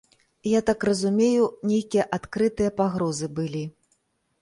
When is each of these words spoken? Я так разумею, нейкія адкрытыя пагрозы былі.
Я 0.51 0.61
так 0.69 0.85
разумею, 0.89 1.45
нейкія 1.73 2.09
адкрытыя 2.19 2.75
пагрозы 2.83 3.33
былі. 3.41 3.65